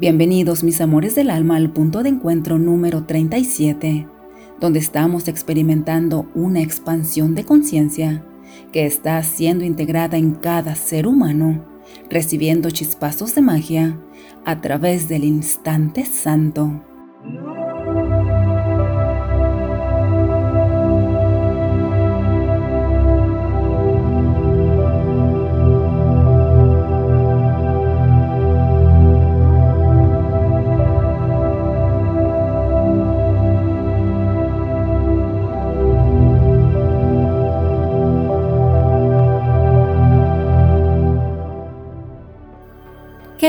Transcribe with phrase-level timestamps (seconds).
[0.00, 4.08] Bienvenidos mis amores del alma al punto de encuentro número 37,
[4.58, 8.24] donde estamos experimentando una expansión de conciencia
[8.72, 11.66] que está siendo integrada en cada ser humano,
[12.08, 14.00] recibiendo chispazos de magia
[14.46, 16.82] a través del instante santo.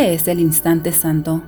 [0.00, 1.42] ¿Qué es el instante santo?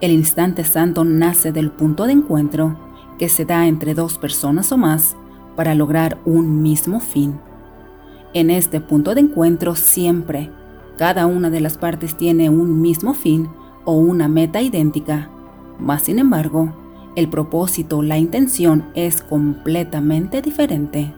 [0.00, 2.74] El instante santo nace del punto de encuentro
[3.18, 5.14] que se da entre dos personas o más
[5.56, 7.38] para lograr un mismo fin.
[8.32, 10.50] En este punto de encuentro siempre,
[10.96, 13.50] cada una de las partes tiene un mismo fin
[13.84, 15.30] o una meta idéntica,
[15.78, 16.74] mas sin embargo,
[17.14, 21.12] el propósito, la intención es completamente diferente.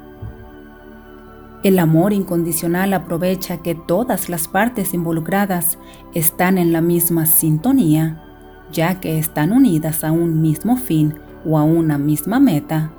[1.65, 5.77] El amor incondicional aprovecha que todas las partes involucradas
[6.15, 8.23] están en la misma sintonía,
[8.71, 12.93] ya que están unidas a un mismo fin o a una misma meta,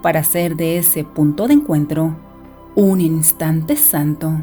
[0.00, 2.16] para hacer de ese punto de encuentro
[2.74, 4.42] un instante santo,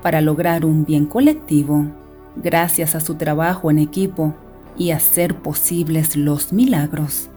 [0.00, 1.84] para lograr un bien colectivo,
[2.36, 4.34] gracias a su trabajo en equipo
[4.78, 7.28] y hacer posibles los milagros.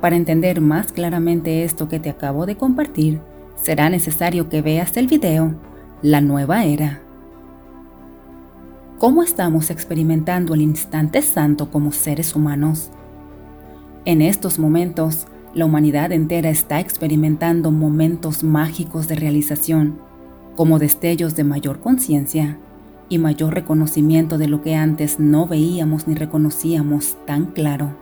[0.00, 3.20] Para entender más claramente esto que te acabo de compartir,
[3.62, 5.54] será necesario que veas el video
[6.02, 7.00] La nueva era.
[8.98, 12.90] ¿Cómo estamos experimentando el instante santo como seres humanos?
[14.04, 19.98] En estos momentos, la humanidad entera está experimentando momentos mágicos de realización,
[20.56, 22.58] como destellos de mayor conciencia
[23.08, 27.94] y mayor reconocimiento de lo que antes no veíamos ni reconocíamos tan claro.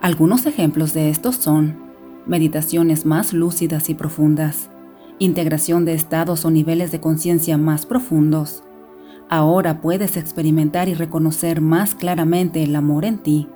[0.00, 1.91] Algunos ejemplos de estos son
[2.26, 4.70] meditaciones más lúcidas y profundas,
[5.18, 8.62] integración de estados o niveles de conciencia más profundos.
[9.28, 13.48] Ahora puedes experimentar y reconocer más claramente el amor en ti.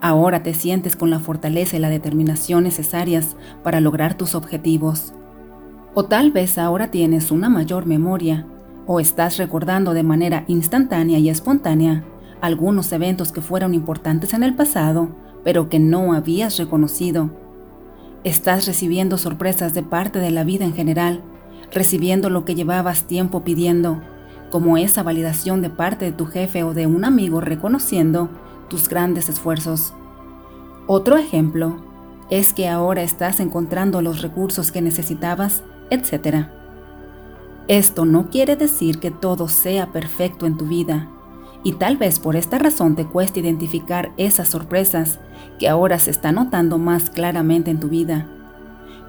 [0.00, 5.14] Ahora te sientes con la fortaleza y la determinación necesarias para lograr tus objetivos.
[5.94, 8.46] O tal vez ahora tienes una mayor memoria
[8.86, 12.04] o estás recordando de manera instantánea y espontánea
[12.40, 15.08] algunos eventos que fueron importantes en el pasado,
[15.42, 17.30] pero que no habías reconocido
[18.26, 21.22] Estás recibiendo sorpresas de parte de la vida en general,
[21.72, 24.02] recibiendo lo que llevabas tiempo pidiendo,
[24.50, 28.28] como esa validación de parte de tu jefe o de un amigo reconociendo
[28.68, 29.94] tus grandes esfuerzos.
[30.88, 31.76] Otro ejemplo
[32.28, 36.48] es que ahora estás encontrando los recursos que necesitabas, etc.
[37.68, 41.08] Esto no quiere decir que todo sea perfecto en tu vida,
[41.66, 45.18] y tal vez por esta razón te cueste identificar esas sorpresas
[45.58, 48.28] que ahora se están notando más claramente en tu vida.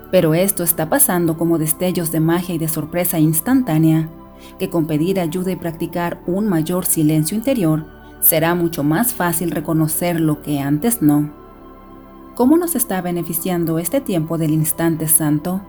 [0.09, 4.09] Pero esto está pasando como destellos de magia y de sorpresa instantánea,
[4.57, 7.85] que con pedir ayuda y practicar un mayor silencio interior,
[8.21, 11.31] será mucho más fácil reconocer lo que antes no.
[12.33, 15.61] ¿Cómo nos está beneficiando este tiempo del instante santo?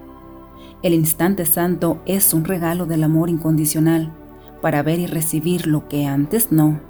[0.82, 4.10] El instante santo es un regalo del amor incondicional
[4.60, 6.80] para ver y recibir lo que antes no.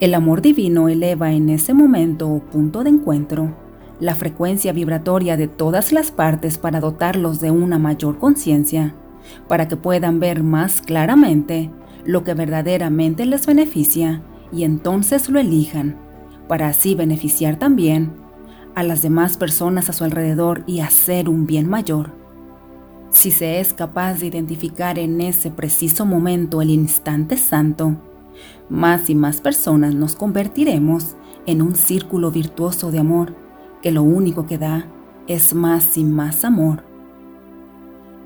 [0.00, 3.54] El amor divino eleva en ese momento o punto de encuentro
[4.00, 8.94] la frecuencia vibratoria de todas las partes para dotarlos de una mayor conciencia,
[9.48, 11.70] para que puedan ver más claramente
[12.04, 14.22] lo que verdaderamente les beneficia
[14.52, 15.96] y entonces lo elijan,
[16.46, 18.12] para así beneficiar también
[18.74, 22.12] a las demás personas a su alrededor y hacer un bien mayor.
[23.10, 27.96] Si se es capaz de identificar en ese preciso momento el instante santo,
[28.68, 31.16] más y más personas nos convertiremos
[31.46, 33.34] en un círculo virtuoso de amor
[33.80, 34.86] que lo único que da
[35.26, 36.84] es más y más amor.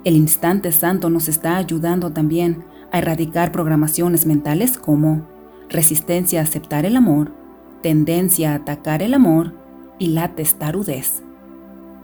[0.05, 5.29] El instante santo nos está ayudando también a erradicar programaciones mentales como
[5.71, 7.33] resistencia a aceptar el amor,
[7.83, 9.55] tendencia a atacar el amor
[10.01, 11.23] y la testarudez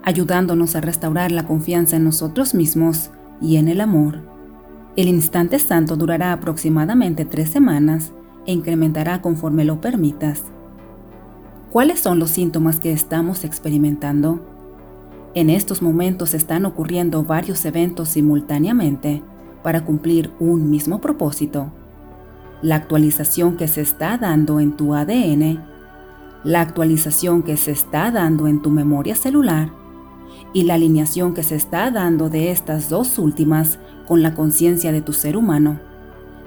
[0.03, 3.11] ayudándonos a restaurar la confianza en nosotros mismos
[3.41, 4.21] y en el amor.
[4.95, 8.11] El instante santo durará aproximadamente tres semanas
[8.45, 10.43] e incrementará conforme lo permitas.
[11.71, 14.43] ¿Cuáles son los síntomas que estamos experimentando?
[15.35, 19.21] En estos momentos están ocurriendo varios eventos simultáneamente
[19.61, 21.71] para cumplir un mismo propósito.
[22.61, 25.63] La actualización que se está dando en tu ADN,
[26.43, 29.78] la actualización que se está dando en tu memoria celular
[30.53, 35.01] y la alineación que se está dando de estas dos últimas con la conciencia de
[35.01, 35.79] tu ser humano.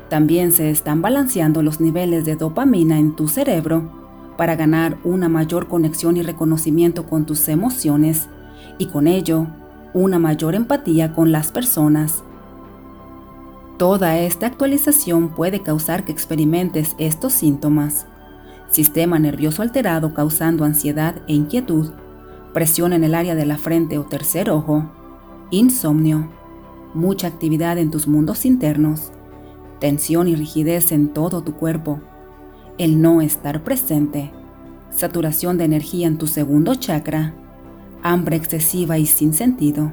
[0.09, 3.91] También se están balanceando los niveles de dopamina en tu cerebro
[4.37, 8.29] para ganar una mayor conexión y reconocimiento con tus emociones
[8.79, 9.47] y con ello
[9.95, 12.25] una mayor empatía con las personas.
[13.79, 18.07] Toda esta actualización puede causar que experimentes estos síntomas.
[18.69, 21.91] Sistema nervioso alterado causando ansiedad e inquietud,
[22.53, 24.91] presión en el área de la frente o tercer ojo,
[25.51, 26.29] insomnio,
[26.95, 29.13] mucha actividad en tus mundos internos,
[29.81, 32.01] tensión y rigidez en todo tu cuerpo,
[32.79, 34.31] el no estar presente,
[34.91, 37.35] saturación de energía en tu segundo chakra,
[38.03, 39.93] hambre excesiva y sin sentido.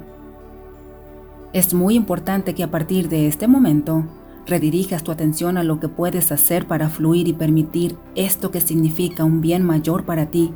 [1.52, 4.04] Es muy importante que a partir de este momento
[4.46, 9.24] redirijas tu atención a lo que puedes hacer para fluir y permitir esto que significa
[9.24, 10.52] un bien mayor para ti,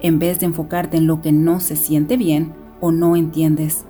[0.00, 3.84] en vez de enfocarte en lo que no se siente bien o no entiendes.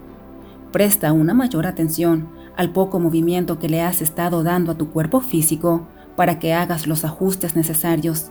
[0.70, 5.20] Presta una mayor atención al poco movimiento que le has estado dando a tu cuerpo
[5.20, 5.86] físico
[6.16, 8.30] para que hagas los ajustes necesarios.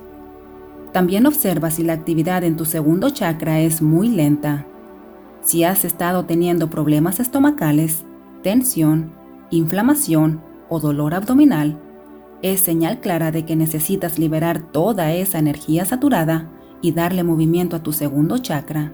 [0.91, 4.65] También observa si la actividad en tu segundo chakra es muy lenta.
[5.41, 8.03] Si has estado teniendo problemas estomacales,
[8.43, 9.11] tensión,
[9.49, 11.79] inflamación o dolor abdominal,
[12.41, 16.49] es señal clara de que necesitas liberar toda esa energía saturada
[16.81, 18.93] y darle movimiento a tu segundo chakra.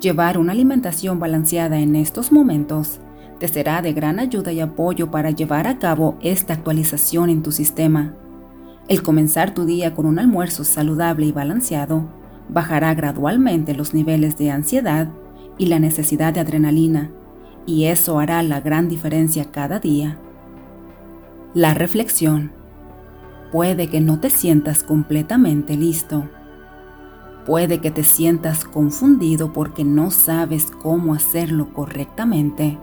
[0.00, 3.00] Llevar una alimentación balanceada en estos momentos
[3.38, 7.52] te será de gran ayuda y apoyo para llevar a cabo esta actualización en tu
[7.52, 8.14] sistema.
[8.88, 12.08] El comenzar tu día con un almuerzo saludable y balanceado
[12.48, 15.08] bajará gradualmente los niveles de ansiedad
[15.58, 17.10] y la necesidad de adrenalina,
[17.66, 20.18] y eso hará la gran diferencia cada día.
[21.54, 22.52] La reflexión.
[23.52, 26.28] Puede que no te sientas completamente listo.
[27.48, 32.76] Puede que te sientas confundido porque no sabes cómo hacerlo correctamente.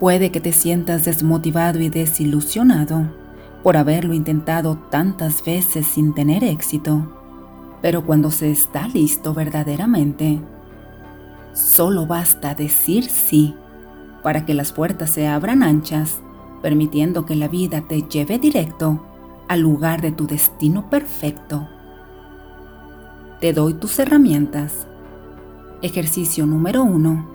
[0.00, 3.08] Puede que te sientas desmotivado y desilusionado
[3.62, 7.12] por haberlo intentado tantas veces sin tener éxito.
[7.80, 10.40] Pero cuando se está listo verdaderamente,
[11.52, 13.54] solo basta decir sí
[14.24, 16.20] para que las puertas se abran anchas,
[16.62, 19.06] permitiendo que la vida te lleve directo
[19.46, 21.68] al lugar de tu destino perfecto.
[23.42, 24.86] Te doy tus herramientas.
[25.82, 27.26] Ejercicio número 1.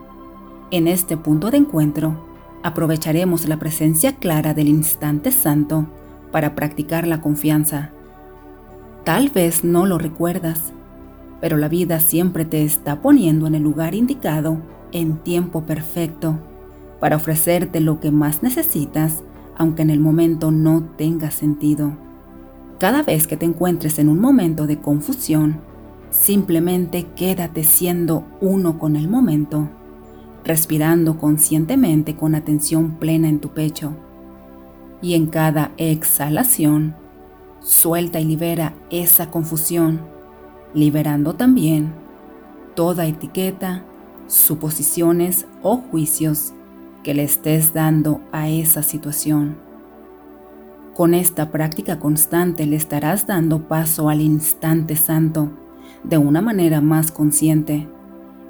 [0.72, 2.30] En este punto de encuentro,
[2.64, 5.86] aprovecharemos la presencia clara del instante santo
[6.32, 7.92] para practicar la confianza.
[9.04, 10.72] Tal vez no lo recuerdas,
[11.42, 14.60] pero la vida siempre te está poniendo en el lugar indicado
[14.94, 16.40] en tiempo perfecto
[17.02, 19.26] para ofrecerte lo que más necesitas,
[19.58, 21.98] aunque en el momento no tenga sentido.
[22.80, 25.67] Cada vez que te encuentres en un momento de confusión,
[26.10, 29.70] simplemente quédate siendo uno con el momento
[30.48, 33.94] respirando conscientemente con atención plena en tu pecho.
[35.02, 36.96] Y en cada exhalación,
[37.60, 40.00] suelta y libera esa confusión,
[40.74, 41.94] liberando también
[42.76, 43.84] toda etiqueta,
[44.28, 46.54] suposiciones o juicios
[47.04, 49.58] que le estés dando a esa situación.
[50.96, 55.52] Con esta práctica constante le estarás dando paso al instante santo
[56.08, 57.88] de una manera más consciente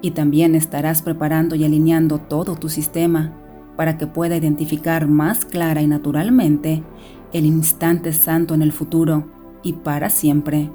[0.01, 3.33] y también estarás preparando y alineando todo tu sistema
[3.75, 6.83] para que pueda identificar más clara y naturalmente
[7.33, 9.27] el instante santo en el futuro
[9.63, 10.69] y para siempre,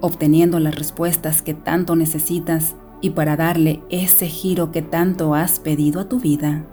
[0.00, 6.00] obteniendo las respuestas que tanto necesitas y para darle ese giro que tanto has pedido
[6.00, 6.64] a tu vida.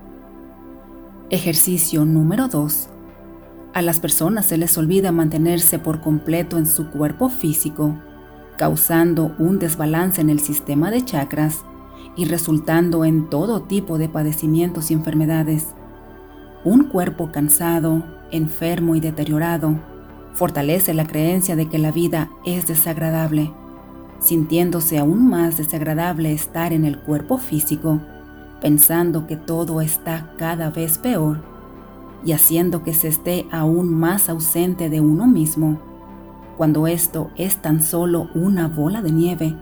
[1.29, 2.89] Ejercicio número 2.
[3.73, 7.95] A las personas se les olvida mantenerse por completo en su cuerpo físico,
[8.57, 11.63] causando un desbalance en el sistema de chakras
[12.15, 15.67] y resultando en todo tipo de padecimientos y enfermedades.
[16.63, 19.79] Un cuerpo cansado, enfermo y deteriorado
[20.33, 23.51] fortalece la creencia de que la vida es desagradable,
[24.19, 28.01] sintiéndose aún más desagradable estar en el cuerpo físico,
[28.61, 31.43] pensando que todo está cada vez peor
[32.23, 35.79] y haciendo que se esté aún más ausente de uno mismo,
[36.57, 39.55] cuando esto es tan solo una bola de nieve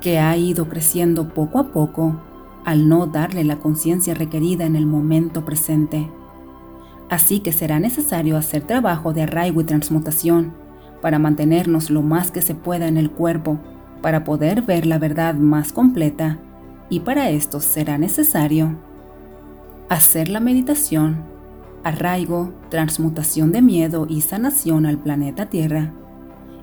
[0.00, 2.20] que ha ido creciendo poco a poco
[2.64, 6.10] al no darle la conciencia requerida en el momento presente.
[7.08, 10.52] Así que será necesario hacer trabajo de arraigo y transmutación
[11.00, 13.58] para mantenernos lo más que se pueda en el cuerpo,
[14.02, 16.38] para poder ver la verdad más completa,
[16.90, 18.76] y para esto será necesario
[19.88, 21.24] hacer la meditación,
[21.84, 25.92] arraigo, transmutación de miedo y sanación al planeta Tierra.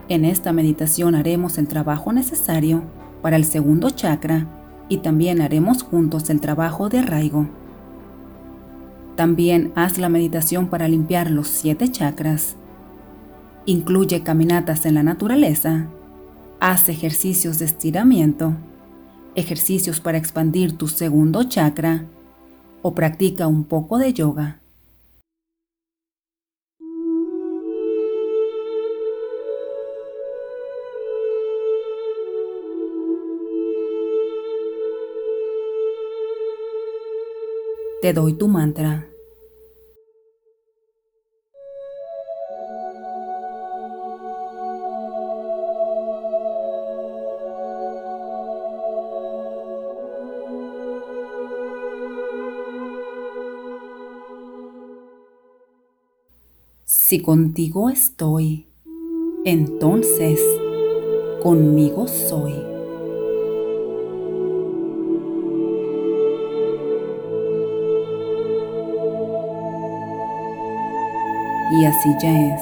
[0.08, 2.84] En esta meditación haremos el trabajo necesario
[3.24, 4.46] para el segundo chakra
[4.88, 7.48] y también haremos juntos el trabajo de arraigo.
[9.16, 12.56] También haz la meditación para limpiar los siete chakras.
[13.66, 15.88] Incluye caminatas en la naturaleza.
[16.60, 18.54] Haz ejercicios de estiramiento,
[19.34, 22.06] ejercicios para expandir tu segundo chakra
[22.84, 24.60] o practica un poco de yoga.
[38.06, 39.10] Te doy tu mantra.
[56.84, 58.68] Si contigo estoy,
[59.46, 60.40] entonces
[61.42, 62.75] conmigo soy.
[71.72, 72.62] Y así ya es.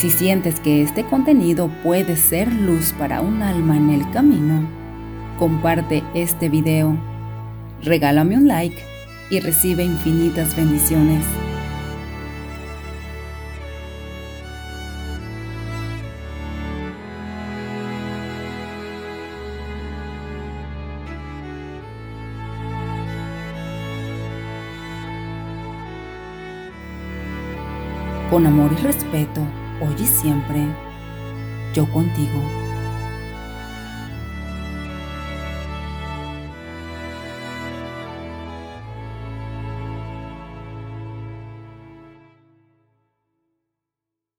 [0.00, 4.66] Si sientes que este contenido puede ser luz para un alma en el camino,
[5.38, 6.96] comparte este video,
[7.82, 8.78] regálame un like
[9.28, 11.26] y recibe infinitas bendiciones.
[28.30, 29.40] Con amor y respeto,
[29.80, 30.64] hoy y siempre,
[31.74, 32.59] yo contigo.